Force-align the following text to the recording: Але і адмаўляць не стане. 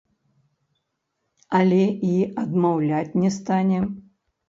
Але 1.61 1.83
і 2.11 2.15
адмаўляць 2.47 3.07
не 3.23 3.35
стане. 3.41 3.79